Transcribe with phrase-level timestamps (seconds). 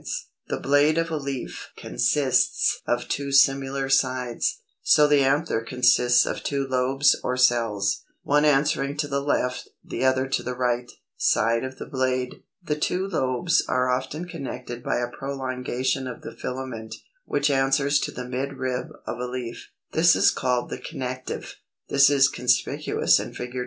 [0.47, 6.41] The blade of a leaf consists of two similar sides; so the anther consists of
[6.41, 11.63] two LOBES or CELLS, one answering to the left, the other to the right, side
[11.63, 12.41] of the blade.
[12.63, 16.95] The two lobes are often connected by a prolongation of the filament,
[17.25, 21.57] which answers to the midrib of a leaf; this is called the CONNECTIVE.
[21.89, 23.53] This is conspicuous in Fig.